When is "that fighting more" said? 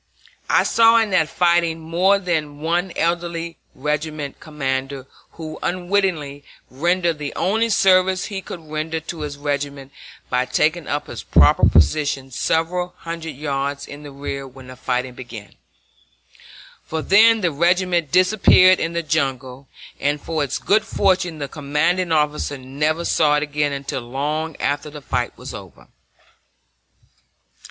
1.11-2.17